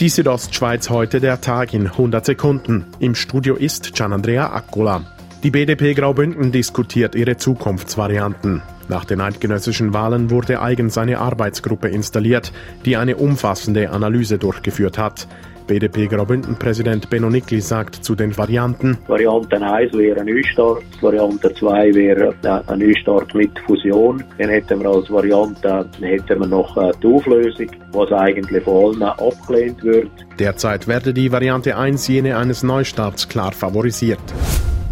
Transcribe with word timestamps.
Die 0.00 0.08
Südostschweiz 0.08 0.90
heute 0.90 1.18
der 1.18 1.40
Tag 1.40 1.74
in 1.74 1.88
100 1.88 2.24
Sekunden. 2.24 2.86
Im 3.00 3.16
Studio 3.16 3.56
ist 3.56 3.94
Gianandrea 3.96 4.52
Accola. 4.52 5.02
Die 5.42 5.50
BDP 5.50 5.94
Graubünden 5.94 6.52
diskutiert 6.52 7.16
ihre 7.16 7.36
Zukunftsvarianten. 7.36 8.62
Nach 8.88 9.04
den 9.04 9.20
eidgenössischen 9.20 9.92
Wahlen 9.92 10.30
wurde 10.30 10.62
eigens 10.62 10.96
eine 10.96 11.18
Arbeitsgruppe 11.18 11.88
installiert, 11.88 12.52
die 12.84 12.96
eine 12.96 13.16
umfassende 13.16 13.90
Analyse 13.90 14.38
durchgeführt 14.38 14.98
hat. 14.98 15.28
BDP 15.68 16.06
Graubünden-Präsident 16.06 17.10
Benno 17.10 17.28
Nickli 17.28 17.60
sagt 17.60 17.96
zu 17.96 18.14
den 18.14 18.36
Varianten. 18.36 18.96
Variante 19.06 19.60
1 19.60 19.92
wäre 19.92 20.18
ein 20.18 20.26
Neustart, 20.26 20.82
Variante 21.02 21.52
2 21.52 21.94
wäre 21.94 22.34
ein 22.42 22.78
Neustart 22.78 23.34
mit 23.34 23.50
Fusion. 23.66 24.24
Dann 24.38 24.48
hätten 24.48 24.80
wir 24.80 24.88
als 24.88 25.10
Variante 25.10 25.86
hätten 26.00 26.40
wir 26.40 26.46
noch 26.46 26.74
äh, 26.78 26.90
die 27.02 27.06
Auflösung, 27.06 27.70
was 27.92 28.10
eigentlich 28.12 28.64
von 28.64 28.94
allen 28.94 29.02
abgelehnt 29.02 29.84
wird. 29.84 30.10
Derzeit 30.38 30.88
werde 30.88 31.12
die 31.12 31.30
Variante 31.30 31.76
1 31.76 32.08
jene 32.08 32.38
eines 32.38 32.62
Neustarts 32.62 33.28
klar 33.28 33.52
favorisiert. 33.52 34.20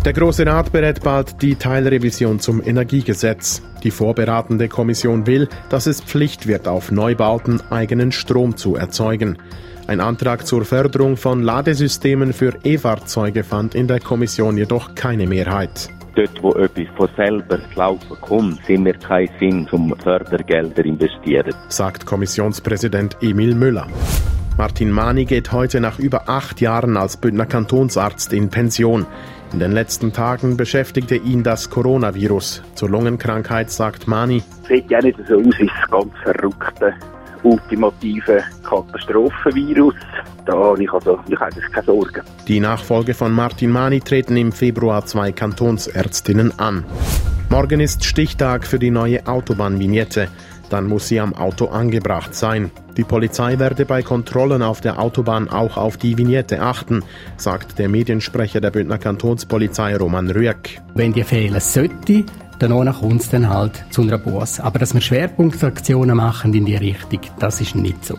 Der 0.07 0.13
Große 0.13 0.47
Rat 0.47 0.71
berät 0.71 1.03
bald 1.03 1.43
die 1.43 1.57
Teilrevision 1.57 2.39
zum 2.39 2.63
Energiegesetz. 2.65 3.61
Die 3.83 3.91
vorberatende 3.91 4.69
Kommission 4.69 5.27
will, 5.27 5.49
dass 5.69 5.87
es 5.87 6.01
Pflicht 6.01 6.47
wird, 6.47 6.69
auf 6.69 6.93
Neubauten 6.93 7.61
eigenen 7.71 8.13
Strom 8.13 8.57
zu 8.57 8.77
erzeugen. 8.77 9.37
Ein 9.89 9.99
Antrag 9.99 10.47
zur 10.47 10.65
Förderung 10.65 11.17
von 11.17 11.43
Ladesystemen 11.43 12.33
für 12.33 12.55
E-Fahrzeuge 12.63 13.43
fand 13.43 13.75
in 13.75 13.89
der 13.89 13.99
Kommission 13.99 14.57
jedoch 14.57 14.95
keine 14.95 15.27
Mehrheit. 15.27 15.89
Dort, 16.15 16.41
wo 16.41 16.53
etwas 16.53 16.87
von 16.97 17.09
selber 17.17 17.59
laufen 17.75 18.17
kommt, 18.21 18.65
sind 18.65 18.85
wir 18.85 18.95
keinen 18.95 19.29
Sinn 19.41 19.67
zum 19.69 19.93
Fördergelder 19.99 20.85
investieren, 20.85 21.53
sagt 21.67 22.07
Kommissionspräsident 22.07 23.17
Emil 23.23 23.57
Müller. 23.57 23.89
Martin 24.57 24.91
Mani 24.91 25.27
geht 25.27 25.53
heute 25.53 25.81
nach 25.81 25.99
über 25.99 26.29
acht 26.31 26.63
Jahren 26.63 26.97
als 26.97 27.19
Bündner 27.19 27.45
Kantonsarzt 27.45 28.33
in 28.33 28.49
Pension. 28.49 29.05
In 29.53 29.61
den 29.61 29.73
letzten 29.73 30.13
Tagen 30.13 30.57
beschäftigte 30.57 31.17
ihn 31.17 31.43
das 31.43 31.71
Coronavirus. 31.71 32.63
Zur 32.75 32.91
Lungenkrankheit 32.91 33.71
sagt 33.71 34.07
Mani. 34.07 34.43
Sieht 34.69 34.91
ja 34.91 35.01
nicht 35.01 35.19
so 35.29 35.37
aus 35.37 35.59
wie 35.59 35.67
das 35.67 35.91
ganz 35.91 36.13
verrückte 36.23 36.95
ultimative 37.43 38.43
Katastrophenvirus. 38.63 39.95
Da 40.45 40.53
habe 40.53 40.83
ich 40.83 40.93
also 40.93 41.19
ich 41.29 41.39
habe 41.39 41.61
keine 41.73 41.87
Sorgen. 41.87 42.23
Die 42.49 42.61
Nachfolge 42.61 43.15
von 43.15 43.33
Martin 43.33 43.71
Mani 43.71 44.01
treten 44.01 44.37
im 44.37 44.53
Februar 44.53 45.07
zwei 45.07 45.33
Kantonsärztinnen 45.33 46.59
an. 46.59 46.85
Morgen 47.51 47.81
ist 47.81 48.05
Stichtag 48.05 48.67
für 48.67 48.79
die 48.79 48.91
neue 48.91 49.27
Autobahnvignette. 49.27 50.29
Dann 50.71 50.87
muss 50.87 51.09
sie 51.09 51.21
am 51.21 51.35
Auto 51.35 51.67
angebracht 51.67 52.35
sein. 52.35 52.71
Die 52.97 53.05
Polizei 53.05 53.59
werde 53.59 53.85
bei 53.85 54.03
Kontrollen 54.03 54.63
auf 54.63 54.81
der 54.81 54.99
Autobahn 54.99 55.51
auch 55.51 55.77
auf 55.77 55.99
die 55.99 56.17
Vignette 56.17 56.63
achten, 56.63 57.03
sagt 57.37 57.79
der 57.79 57.91
Mediensprecher 57.91 58.63
der 58.63 58.71
Bündner 58.71 58.97
Kantonspolizei 58.97 59.97
Roman 59.97 60.31
Rüegg. 60.31 60.81
Wenn 60.95 61.13
die 61.13 61.23
fehlen 61.23 61.61
sollte, 61.61 62.25
danach 62.59 63.01
kommt 63.01 63.21
es 63.21 63.29
dann 63.29 63.51
halt 63.51 63.85
zu 63.91 64.01
einer 64.01 64.17
Busse. 64.17 64.65
Aber 64.65 64.79
dass 64.79 64.95
wir 64.95 65.03
Schwerpunktaktionen 65.03 66.17
machen 66.17 66.55
in 66.55 66.65
die 66.65 66.77
Richtung, 66.77 67.21
das 67.39 67.61
ist 67.61 67.75
nicht 67.75 68.03
so. 68.03 68.17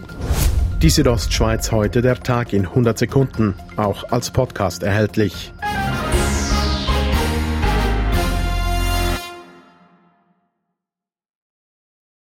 Die 0.83 0.92
Südostschweiz 0.92 1.72
heute 1.72 2.03
der 2.03 2.20
Tag 2.20 2.53
in 2.53 2.67
100 2.67 3.00
Sekunden, 3.00 3.55
auch 3.78 4.11
als 4.11 4.30
Podcast 4.30 4.83
erhältlich. 4.83 5.52